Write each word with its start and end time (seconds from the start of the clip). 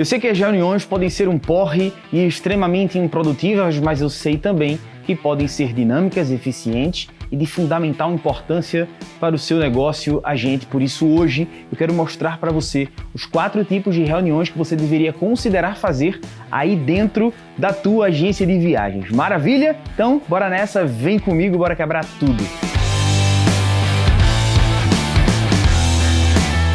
Eu 0.00 0.06
sei 0.06 0.18
que 0.18 0.28
as 0.28 0.38
reuniões 0.38 0.82
podem 0.82 1.10
ser 1.10 1.28
um 1.28 1.38
porre 1.38 1.92
e 2.10 2.26
extremamente 2.26 2.98
improdutivas, 2.98 3.78
mas 3.78 4.00
eu 4.00 4.08
sei 4.08 4.38
também 4.38 4.80
que 5.04 5.14
podem 5.14 5.46
ser 5.46 5.74
dinâmicas, 5.74 6.30
eficientes 6.30 7.10
e 7.30 7.36
de 7.36 7.44
fundamental 7.44 8.10
importância 8.10 8.88
para 9.20 9.34
o 9.34 9.38
seu 9.38 9.58
negócio 9.58 10.18
agente. 10.24 10.64
Por 10.64 10.80
isso, 10.80 11.06
hoje 11.06 11.46
eu 11.70 11.76
quero 11.76 11.92
mostrar 11.92 12.38
para 12.38 12.50
você 12.50 12.88
os 13.12 13.26
quatro 13.26 13.62
tipos 13.62 13.94
de 13.94 14.02
reuniões 14.02 14.48
que 14.48 14.56
você 14.56 14.74
deveria 14.74 15.12
considerar 15.12 15.76
fazer 15.76 16.18
aí 16.50 16.74
dentro 16.76 17.30
da 17.58 17.70
tua 17.70 18.06
agência 18.06 18.46
de 18.46 18.58
viagens. 18.58 19.10
Maravilha? 19.10 19.76
Então, 19.92 20.22
bora 20.26 20.48
nessa, 20.48 20.82
vem 20.82 21.18
comigo, 21.18 21.58
bora 21.58 21.76
quebrar 21.76 22.06
tudo. 22.18 22.42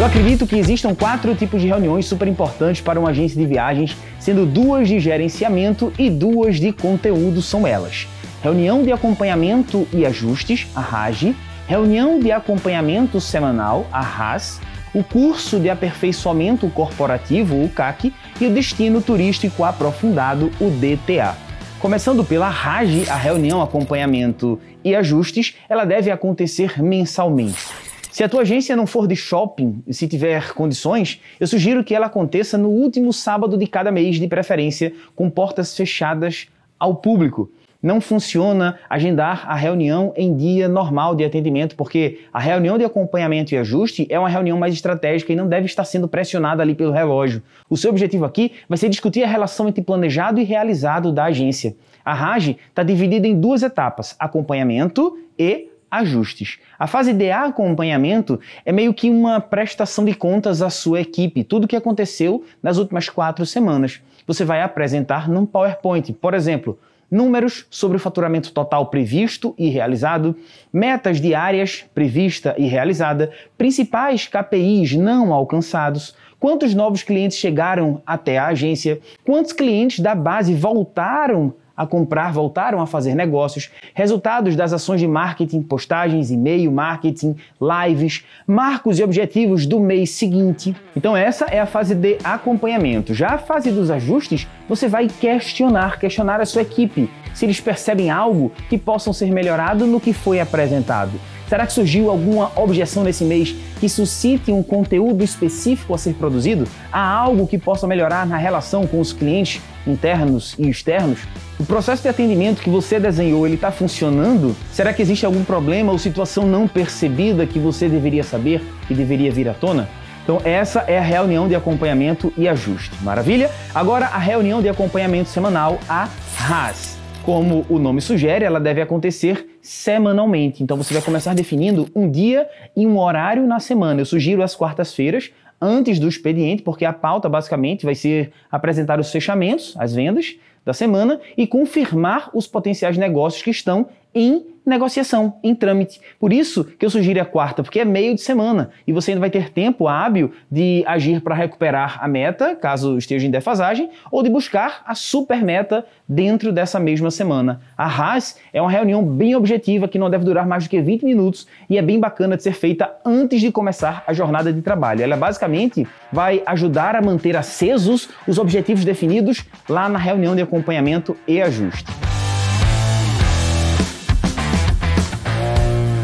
Eu 0.00 0.06
acredito 0.06 0.46
que 0.46 0.56
existam 0.56 0.94
quatro 0.94 1.34
tipos 1.34 1.60
de 1.60 1.68
reuniões 1.68 2.06
super 2.06 2.26
importantes 2.26 2.80
para 2.80 2.98
uma 2.98 3.10
agência 3.10 3.38
de 3.38 3.46
viagens, 3.46 3.94
sendo 4.18 4.46
duas 4.46 4.88
de 4.88 4.98
gerenciamento 4.98 5.92
e 5.98 6.08
duas 6.08 6.58
de 6.58 6.72
conteúdo 6.72 7.42
são 7.42 7.66
elas. 7.66 8.08
Reunião 8.42 8.82
de 8.82 8.90
acompanhamento 8.92 9.86
e 9.92 10.06
ajustes, 10.06 10.66
a 10.74 10.80
RAGE, 10.80 11.36
reunião 11.68 12.18
de 12.18 12.32
acompanhamento 12.32 13.20
semanal, 13.20 13.86
a 13.92 14.00
RAS, 14.00 14.58
o 14.94 15.04
curso 15.04 15.60
de 15.60 15.68
aperfeiçoamento 15.68 16.66
corporativo, 16.70 17.62
o 17.62 17.68
CAC, 17.68 18.10
e 18.40 18.46
o 18.46 18.50
destino 18.54 19.02
turístico 19.02 19.64
aprofundado, 19.64 20.50
o 20.58 20.70
DTA. 20.70 21.36
Começando 21.78 22.24
pela 22.24 22.48
RAGE, 22.48 23.04
a 23.06 23.16
reunião 23.16 23.60
acompanhamento 23.60 24.58
e 24.82 24.96
ajustes, 24.96 25.56
ela 25.68 25.84
deve 25.84 26.10
acontecer 26.10 26.82
mensalmente. 26.82 27.69
Se 28.10 28.24
a 28.24 28.28
tua 28.28 28.42
agência 28.42 28.74
não 28.74 28.88
for 28.88 29.06
de 29.06 29.14
shopping 29.14 29.84
e 29.86 29.94
se 29.94 30.08
tiver 30.08 30.52
condições, 30.52 31.20
eu 31.38 31.46
sugiro 31.46 31.84
que 31.84 31.94
ela 31.94 32.06
aconteça 32.06 32.58
no 32.58 32.68
último 32.68 33.12
sábado 33.12 33.56
de 33.56 33.66
cada 33.68 33.92
mês, 33.92 34.16
de 34.16 34.26
preferência, 34.26 34.92
com 35.14 35.30
portas 35.30 35.76
fechadas 35.76 36.48
ao 36.78 36.96
público. 36.96 37.50
Não 37.80 38.00
funciona 38.00 38.78
agendar 38.90 39.44
a 39.48 39.54
reunião 39.54 40.12
em 40.16 40.36
dia 40.36 40.68
normal 40.68 41.14
de 41.14 41.24
atendimento, 41.24 41.76
porque 41.76 42.18
a 42.32 42.40
reunião 42.40 42.76
de 42.76 42.84
acompanhamento 42.84 43.54
e 43.54 43.58
ajuste 43.58 44.06
é 44.10 44.18
uma 44.18 44.28
reunião 44.28 44.58
mais 44.58 44.74
estratégica 44.74 45.32
e 45.32 45.36
não 45.36 45.48
deve 45.48 45.66
estar 45.66 45.84
sendo 45.84 46.08
pressionada 46.08 46.62
ali 46.62 46.74
pelo 46.74 46.92
relógio. 46.92 47.42
O 47.70 47.76
seu 47.76 47.90
objetivo 47.90 48.24
aqui 48.24 48.52
vai 48.68 48.76
ser 48.76 48.90
discutir 48.90 49.22
a 49.22 49.28
relação 49.28 49.68
entre 49.68 49.82
planejado 49.82 50.40
e 50.40 50.44
realizado 50.44 51.12
da 51.12 51.24
agência. 51.24 51.74
A 52.04 52.12
RAGE 52.12 52.58
está 52.68 52.82
dividida 52.82 53.26
em 53.26 53.40
duas 53.40 53.62
etapas: 53.62 54.14
acompanhamento 54.18 55.16
e 55.38 55.69
ajustes. 55.90 56.58
A 56.78 56.86
fase 56.86 57.12
de 57.12 57.30
acompanhamento 57.30 58.38
é 58.64 58.70
meio 58.70 58.94
que 58.94 59.10
uma 59.10 59.40
prestação 59.40 60.04
de 60.04 60.14
contas 60.14 60.62
à 60.62 60.70
sua 60.70 61.00
equipe, 61.00 61.42
tudo 61.44 61.64
o 61.64 61.68
que 61.68 61.76
aconteceu 61.76 62.44
nas 62.62 62.76
últimas 62.76 63.08
quatro 63.08 63.44
semanas. 63.44 64.00
Você 64.26 64.44
vai 64.44 64.62
apresentar 64.62 65.28
num 65.28 65.44
PowerPoint, 65.44 66.12
por 66.12 66.34
exemplo, 66.34 66.78
números 67.10 67.66
sobre 67.68 67.96
o 67.96 68.00
faturamento 68.00 68.52
total 68.52 68.86
previsto 68.86 69.54
e 69.58 69.68
realizado, 69.68 70.36
metas 70.72 71.20
diárias 71.20 71.84
prevista 71.92 72.54
e 72.56 72.66
realizada, 72.66 73.32
principais 73.58 74.28
KPIs 74.28 74.94
não 74.94 75.32
alcançados, 75.32 76.14
quantos 76.38 76.74
novos 76.74 77.02
clientes 77.02 77.36
chegaram 77.36 78.00
até 78.06 78.38
a 78.38 78.46
agência, 78.46 79.00
quantos 79.24 79.52
clientes 79.52 79.98
da 80.00 80.14
base 80.14 80.54
voltaram 80.54 81.52
a 81.80 81.86
comprar 81.86 82.30
voltaram 82.30 82.82
a 82.82 82.86
fazer 82.86 83.14
negócios, 83.14 83.70
resultados 83.94 84.54
das 84.54 84.70
ações 84.70 85.00
de 85.00 85.08
marketing, 85.08 85.62
postagens, 85.62 86.30
e-mail, 86.30 86.70
marketing, 86.70 87.34
lives, 87.58 88.22
marcos 88.46 88.98
e 88.98 89.02
objetivos 89.02 89.64
do 89.64 89.80
mês 89.80 90.10
seguinte. 90.10 90.76
Então 90.94 91.16
essa 91.16 91.46
é 91.46 91.58
a 91.58 91.64
fase 91.64 91.94
de 91.94 92.18
acompanhamento. 92.22 93.14
Já 93.14 93.28
a 93.28 93.38
fase 93.38 93.70
dos 93.70 93.90
ajustes, 93.90 94.46
você 94.68 94.88
vai 94.88 95.08
questionar, 95.08 95.98
questionar 95.98 96.38
a 96.38 96.44
sua 96.44 96.60
equipe, 96.60 97.08
se 97.32 97.46
eles 97.46 97.60
percebem 97.60 98.10
algo 98.10 98.52
que 98.68 98.76
possam 98.76 99.14
ser 99.14 99.30
melhorado 99.32 99.86
no 99.86 99.98
que 99.98 100.12
foi 100.12 100.38
apresentado. 100.38 101.12
Será 101.50 101.66
que 101.66 101.72
surgiu 101.72 102.08
alguma 102.08 102.52
objeção 102.54 103.02
nesse 103.02 103.24
mês 103.24 103.56
que 103.80 103.88
suscite 103.88 104.52
um 104.52 104.62
conteúdo 104.62 105.24
específico 105.24 105.92
a 105.92 105.98
ser 105.98 106.14
produzido? 106.14 106.64
Há 106.92 107.04
algo 107.04 107.44
que 107.44 107.58
possa 107.58 107.88
melhorar 107.88 108.24
na 108.24 108.36
relação 108.36 108.86
com 108.86 109.00
os 109.00 109.12
clientes 109.12 109.60
internos 109.84 110.54
e 110.56 110.70
externos? 110.70 111.18
O 111.58 111.64
processo 111.64 112.02
de 112.02 112.08
atendimento 112.08 112.62
que 112.62 112.70
você 112.70 113.00
desenhou, 113.00 113.44
ele 113.44 113.56
está 113.56 113.72
funcionando? 113.72 114.54
Será 114.72 114.92
que 114.92 115.02
existe 115.02 115.26
algum 115.26 115.42
problema 115.42 115.90
ou 115.90 115.98
situação 115.98 116.46
não 116.46 116.68
percebida 116.68 117.44
que 117.44 117.58
você 117.58 117.88
deveria 117.88 118.22
saber 118.22 118.62
e 118.88 118.94
deveria 118.94 119.32
vir 119.32 119.48
à 119.48 119.52
tona? 119.52 119.88
Então 120.22 120.40
essa 120.44 120.84
é 120.86 121.00
a 121.00 121.02
reunião 121.02 121.48
de 121.48 121.56
acompanhamento 121.56 122.32
e 122.38 122.46
ajuste. 122.46 122.92
Maravilha? 123.02 123.50
Agora 123.74 124.06
a 124.06 124.18
reunião 124.18 124.62
de 124.62 124.68
acompanhamento 124.68 125.28
semanal, 125.28 125.80
a 125.88 126.08
RAS. 126.36 126.99
Como 127.24 127.66
o 127.68 127.78
nome 127.78 128.00
sugere, 128.00 128.46
ela 128.46 128.58
deve 128.58 128.80
acontecer 128.80 129.58
semanalmente. 129.60 130.62
Então 130.62 130.76
você 130.76 130.94
vai 130.94 131.02
começar 131.02 131.34
definindo 131.34 131.86
um 131.94 132.10
dia 132.10 132.48
e 132.74 132.86
um 132.86 132.98
horário 132.98 133.46
na 133.46 133.60
semana. 133.60 134.00
Eu 134.00 134.06
sugiro 134.06 134.42
as 134.42 134.56
quartas-feiras, 134.56 135.30
antes 135.60 135.98
do 135.98 136.08
expediente, 136.08 136.62
porque 136.62 136.86
a 136.86 136.92
pauta 136.94 137.28
basicamente 137.28 137.84
vai 137.84 137.94
ser 137.94 138.32
apresentar 138.50 138.98
os 138.98 139.12
fechamentos, 139.12 139.74
as 139.78 139.94
vendas 139.94 140.36
da 140.64 140.72
semana 140.72 141.20
e 141.36 141.46
confirmar 141.46 142.30
os 142.32 142.46
potenciais 142.46 142.96
negócios 142.96 143.42
que 143.42 143.50
estão 143.50 143.88
em 144.14 144.50
negociação, 144.64 145.34
em 145.42 145.54
trâmite. 145.54 146.00
Por 146.18 146.32
isso 146.32 146.64
que 146.64 146.84
eu 146.84 146.90
sugiro 146.90 147.20
a 147.20 147.24
quarta, 147.24 147.62
porque 147.62 147.80
é 147.80 147.84
meio 147.84 148.14
de 148.14 148.20
semana 148.20 148.70
e 148.86 148.92
você 148.92 149.10
ainda 149.10 149.20
vai 149.20 149.30
ter 149.30 149.50
tempo 149.50 149.88
hábil 149.88 150.32
de 150.50 150.84
agir 150.86 151.20
para 151.20 151.34
recuperar 151.34 151.98
a 152.02 152.06
meta, 152.06 152.54
caso 152.54 152.96
esteja 152.96 153.26
em 153.26 153.30
defasagem, 153.30 153.90
ou 154.10 154.22
de 154.22 154.30
buscar 154.30 154.82
a 154.86 154.94
super 154.94 155.42
meta 155.42 155.84
dentro 156.08 156.52
dessa 156.52 156.78
mesma 156.78 157.10
semana. 157.10 157.60
A 157.76 157.86
RAS 157.86 158.38
é 158.52 158.60
uma 158.60 158.70
reunião 158.70 159.04
bem 159.04 159.34
objetiva 159.34 159.88
que 159.88 159.98
não 159.98 160.10
deve 160.10 160.24
durar 160.24 160.46
mais 160.46 160.64
do 160.64 160.70
que 160.70 160.80
20 160.80 161.04
minutos 161.04 161.46
e 161.68 161.78
é 161.78 161.82
bem 161.82 161.98
bacana 161.98 162.36
de 162.36 162.42
ser 162.42 162.52
feita 162.52 162.94
antes 163.04 163.40
de 163.40 163.50
começar 163.50 164.04
a 164.06 164.12
jornada 164.12 164.52
de 164.52 164.62
trabalho. 164.62 165.02
Ela 165.02 165.16
basicamente 165.16 165.86
vai 166.12 166.42
ajudar 166.46 166.94
a 166.94 167.02
manter 167.02 167.36
acesos 167.36 168.08
os 168.26 168.38
objetivos 168.38 168.84
definidos 168.84 169.44
lá 169.68 169.88
na 169.88 169.98
reunião 169.98 170.36
de 170.36 170.42
acompanhamento 170.42 171.16
e 171.26 171.40
ajuste. 171.40 172.19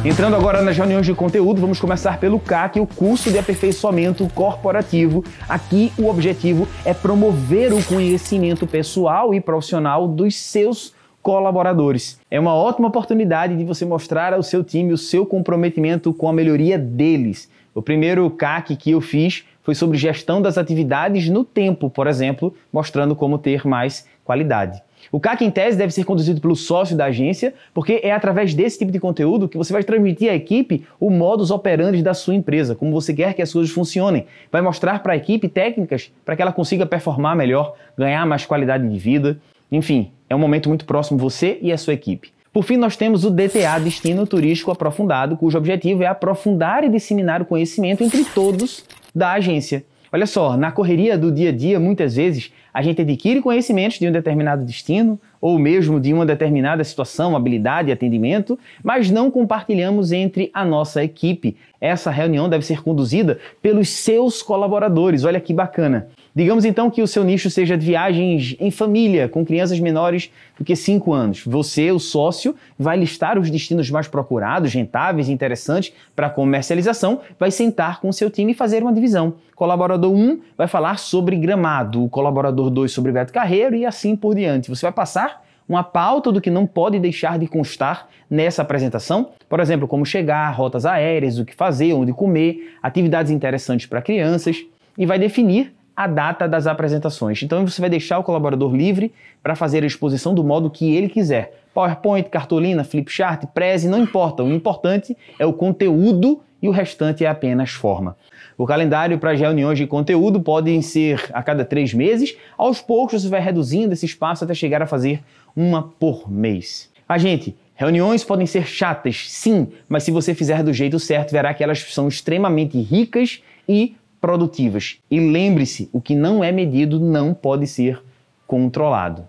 Entrando 0.07 0.37
agora 0.37 0.63
nas 0.63 0.77
reuniões 0.77 1.05
de 1.05 1.13
conteúdo, 1.13 1.61
vamos 1.61 1.81
começar 1.81 2.21
pelo 2.21 2.39
CAC, 2.39 2.79
o 2.79 2.87
curso 2.87 3.29
de 3.29 3.41
aperfeiçoamento 3.41 4.25
corporativo. 4.33 5.25
Aqui 5.49 5.93
o 5.99 6.07
objetivo 6.07 6.69
é 6.85 6.95
promover 6.95 7.73
o 7.73 7.83
conhecimento 7.83 8.69
pessoal 8.69 9.35
e 9.35 9.41
profissional 9.41 10.07
dos 10.07 10.37
seus 10.37 10.95
colaboradores. 11.21 12.21
É 12.31 12.39
uma 12.39 12.55
ótima 12.55 12.87
oportunidade 12.87 13.57
de 13.57 13.65
você 13.65 13.85
mostrar 13.85 14.33
ao 14.33 14.45
seu 14.45 14.63
time 14.63 14.93
o 14.93 14.97
seu 14.97 15.27
comprometimento 15.27 16.15
com 16.15 16.29
a 16.29 16.33
melhoria 16.33 16.79
deles. 16.79 17.51
O 17.75 17.83
primeiro 17.83 18.31
CAC 18.31 18.77
que 18.77 18.93
eu 18.93 19.01
fiz 19.01 19.45
foi 19.61 19.75
sobre 19.75 19.99
gestão 19.99 20.41
das 20.41 20.57
atividades 20.57 21.29
no 21.29 21.45
tempo, 21.45 21.91
por 21.91 22.07
exemplo, 22.07 22.55
mostrando 22.73 23.17
como 23.17 23.39
ter 23.39 23.67
mais 23.67 24.07
qualidade. 24.25 24.81
O 25.11 25.21
CAC 25.21 25.45
em 25.45 25.51
tese 25.51 25.77
deve 25.77 25.93
ser 25.93 26.05
conduzido 26.05 26.41
pelo 26.41 26.57
sócio 26.57 26.97
da 26.97 27.07
agência, 27.07 27.55
porque 27.73 28.01
é 28.03 28.13
através 28.13 28.55
desse 28.55 28.79
tipo 28.79 28.93
de 28.93 28.99
conteúdo 28.99 29.49
que 29.49 29.59
você 29.59 29.73
vai 29.73 29.83
transmitir 29.83 30.31
à 30.31 30.35
equipe 30.35 30.85
o 30.99 31.11
modus 31.11 31.51
operandi 31.51 32.03
da 32.03 32.15
sua 32.15 32.35
empresa, 32.35 32.75
como 32.75 32.93
você 32.93 33.15
quer 33.15 33.35
que 33.35 33.43
as 33.43 33.53
coisas 33.53 33.73
funcionem. 33.73 34.27
Vai 34.51 34.63
mostrar 34.63 35.03
para 35.03 35.13
a 35.13 35.17
equipe 35.17 35.49
técnicas 35.49 36.13
para 36.25 36.37
que 36.37 36.43
ela 36.43 36.53
consiga 36.53 36.85
performar 36.85 37.37
melhor, 37.37 37.75
ganhar 37.97 38.27
mais 38.27 38.45
qualidade 38.45 38.89
de 38.89 38.99
vida. 38.99 39.39
Enfim, 39.71 40.13
é 40.29 40.35
um 40.35 40.39
momento 40.39 40.69
muito 40.69 40.85
próximo 40.85 41.19
você 41.19 41.59
e 41.63 41.73
a 41.73 41.79
sua 41.79 41.95
equipe. 41.95 42.31
Por 42.53 42.65
fim, 42.65 42.79
nós 42.79 42.97
temos 42.97 43.23
o 43.25 43.31
DTA, 43.31 43.79
Destino 43.79 44.27
Turístico 44.27 44.71
Aprofundado, 44.71 45.37
cujo 45.37 45.59
objetivo 45.59 46.03
é 46.03 46.07
aprofundar 46.07 46.85
e 46.85 46.89
disseminar 46.89 47.43
o 47.43 47.45
conhecimento 47.45 48.03
entre 48.03 48.25
todos 48.25 48.83
da 49.15 49.33
agência. 49.33 49.85
Olha 50.13 50.27
só, 50.27 50.57
na 50.57 50.71
correria 50.71 51.19
do 51.19 51.33
dia 51.33 51.51
a 51.51 51.53
dia, 51.53 51.81
muitas 51.81 52.17
vezes 52.17 52.53
a 52.73 52.83
gente 52.83 53.01
adquire 53.01 53.41
conhecimentos 53.41 53.99
de 53.99 54.07
um 54.07 54.13
determinado 54.13 54.65
destino 54.65 55.21
ou 55.47 55.61
mesmo 55.61 56.01
de 56.01 56.13
uma 56.13 56.27
determinada 56.27 56.83
situação, 56.83 57.37
habilidade 57.37 57.89
e 57.89 57.93
atendimento, 57.93 58.59
mas 58.83 59.13
não 59.13 59.31
compartilhamos 59.31 60.11
entre 60.11 60.51
a 60.53 60.65
nossa 60.65 61.05
equipe. 61.05 61.57
Essa 61.81 62.11
reunião 62.11 62.49
deve 62.49 62.67
ser 62.67 62.83
conduzida 62.83 63.39
pelos 63.63 63.89
seus 63.91 64.43
colaboradores. 64.43 65.23
Olha 65.23 65.39
que 65.39 65.55
bacana. 65.55 66.09
Digamos 66.35 66.65
então 66.65 66.91
que 66.91 67.01
o 67.01 67.07
seu 67.07 67.23
nicho 67.23 67.49
seja 67.49 67.79
de 67.79 67.87
viagens 67.87 68.57
em 68.59 68.73
família, 68.73 69.29
com 69.29 69.45
crianças 69.47 69.79
menores 69.79 70.33
do 70.59 70.65
que 70.65 70.75
5 70.75 71.13
anos. 71.13 71.45
Você, 71.47 71.93
o 71.93 71.99
sócio, 72.01 72.57
vai 72.79 72.97
listar 72.97 73.39
os 73.39 73.49
destinos 73.49 73.89
mais 73.89 74.09
procurados, 74.09 74.75
rentáveis 74.75 75.29
interessantes 75.29 75.93
para 76.15 76.29
comercialização, 76.29 77.21
vai 77.39 77.53
sentar 77.53 78.01
com 78.01 78.09
o 78.09 78.13
seu 78.13 78.31
time 78.31 78.51
e 78.51 78.55
fazer 78.55 78.83
uma 78.83 78.93
divisão. 78.93 79.35
Colaborador 79.55 80.13
1 80.13 80.41
vai 80.59 80.69
falar 80.69 80.99
sobre 80.99 81.37
gramado, 81.37 82.05
o 82.05 82.09
colaborador 82.11 82.69
2 82.69 82.93
sobre 82.93 83.13
Beto 83.13 83.33
Carreiro 83.33 83.75
e 83.75 83.87
assim 83.87 84.15
por 84.15 84.35
diante. 84.35 84.69
Você 84.69 84.83
vai 84.83 84.93
passar 84.93 85.36
uma 85.69 85.83
pauta 85.83 86.33
do 86.33 86.41
que 86.41 86.51
não 86.51 86.67
pode 86.67 86.99
deixar 86.99 87.39
de 87.39 87.47
constar 87.47 88.09
nessa 88.29 88.63
apresentação, 88.63 89.31
por 89.49 89.61
exemplo, 89.61 89.87
como 89.87 90.07
chegar, 90.07 90.51
rotas 90.51 90.87
aéreas, 90.87 91.39
o 91.39 91.45
que 91.45 91.55
fazer, 91.55 91.93
onde 91.93 92.13
comer, 92.13 92.77
atividades 92.83 93.31
interessantes 93.31 93.87
para 93.87 94.03
crianças, 94.03 94.65
e 94.97 95.05
vai 95.05 95.19
definir 95.19 95.76
a 95.97 96.07
data 96.07 96.47
das 96.47 96.67
apresentações. 96.67 97.43
Então 97.43 97.67
você 97.67 97.81
vai 97.81 97.89
deixar 97.89 98.19
o 98.19 98.23
colaborador 98.23 98.75
livre 98.75 99.13
para 99.43 99.57
fazer 99.57 99.83
a 99.83 99.87
exposição 99.87 100.35
do 100.35 100.45
modo 100.45 100.69
que 100.69 100.95
ele 100.95 101.09
quiser. 101.09 101.63
PowerPoint, 101.73 102.29
cartolina, 102.29 102.85
flipchart, 102.85 103.47
preze, 103.55 103.89
não 103.89 103.99
importa. 103.99 104.43
O 104.43 104.53
importante 104.53 105.17
é 105.39 105.47
o 105.47 105.53
conteúdo 105.53 106.43
e 106.61 106.69
o 106.69 106.71
restante 106.71 107.25
é 107.25 107.29
apenas 107.29 107.71
forma. 107.71 108.17
O 108.59 108.67
calendário 108.67 109.19
para 109.19 109.33
as 109.33 109.41
reuniões 109.41 109.79
de 109.79 109.87
conteúdo 109.87 110.41
podem 110.41 110.81
ser 110.83 111.31
a 111.33 111.43
cada 111.43 111.65
três 111.65 111.93
meses. 111.93 112.37
Aos 112.57 112.81
poucos 112.81 113.23
você 113.23 113.29
vai 113.29 113.41
reduzindo 113.41 113.93
esse 113.93 114.07
espaço 114.07 114.45
até 114.45 114.55
chegar 114.55 114.83
a 114.83 114.87
fazer 114.87 115.23
uma 115.55 115.83
por 115.83 116.31
mês. 116.31 116.91
A 117.09 117.19
gente, 117.19 117.57
reuniões 117.75 118.25
podem 118.25 118.47
ser 118.47 118.67
chatas, 118.67 119.27
sim, 119.29 119.69
mas 119.89 120.03
se 120.03 120.11
você 120.11 120.35
fizer 120.35 120.63
do 120.63 120.73
jeito 120.73 120.99
certo, 120.99 121.33
verá 121.33 121.55
que 121.55 121.63
elas 121.63 121.81
são 121.93 122.09
extremamente 122.09 122.81
ricas 122.81 123.43
e 123.69 123.95
produtivas. 124.27 124.97
E 125.09 125.21
lembre-se, 125.21 125.89
o 125.93 126.01
que 126.01 126.13
não 126.13 126.43
é 126.43 126.51
medido 126.51 126.99
não 126.99 127.33
pode 127.33 127.65
ser 127.65 128.03
controlado. 128.45 129.23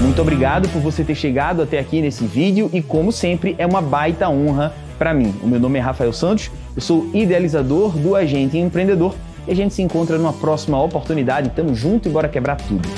Muito 0.00 0.22
obrigado 0.22 0.68
por 0.68 0.80
você 0.80 1.02
ter 1.02 1.16
chegado 1.16 1.60
até 1.60 1.80
aqui 1.80 2.00
nesse 2.00 2.24
vídeo 2.24 2.70
e, 2.72 2.80
como 2.80 3.10
sempre, 3.10 3.56
é 3.58 3.66
uma 3.66 3.82
baita 3.82 4.28
honra 4.28 4.72
para 4.96 5.12
mim. 5.12 5.34
O 5.42 5.48
meu 5.48 5.58
nome 5.58 5.80
é 5.80 5.82
Rafael 5.82 6.12
Santos, 6.12 6.52
eu 6.76 6.80
sou 6.80 7.10
idealizador 7.12 7.98
do 7.98 8.14
Agente 8.14 8.56
Empreendedor 8.56 9.16
e 9.48 9.50
a 9.50 9.54
gente 9.56 9.74
se 9.74 9.82
encontra 9.82 10.16
numa 10.16 10.32
próxima 10.32 10.80
oportunidade. 10.80 11.50
Tamo 11.50 11.74
junto 11.74 12.08
e 12.08 12.12
bora 12.12 12.28
quebrar 12.28 12.58
tudo. 12.58 12.88